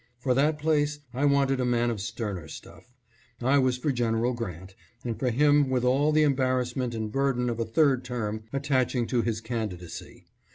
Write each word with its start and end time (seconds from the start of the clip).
For 0.17 0.33
that 0.33 0.57
place 0.57 0.97
I 1.13 1.25
wanted 1.25 1.59
a 1.59 1.63
man 1.63 1.91
of 1.91 2.01
sterner 2.01 2.47
stuff. 2.47 2.91
I 3.39 3.59
was 3.59 3.77
for 3.77 3.91
General 3.91 4.33
Grant, 4.33 4.73
and 5.05 5.19
for 5.19 5.29
him 5.29 5.69
with 5.69 5.83
all 5.83 6.11
the 6.11 6.23
embarrassment 6.23 6.95
and 6.95 7.11
burden 7.11 7.51
of 7.51 7.59
a" 7.59 7.65
third 7.75 8.03
term" 8.03 8.45
attaching 8.51 9.05
to 9.05 9.21
his 9.21 9.41
candidacy. 9.41 10.25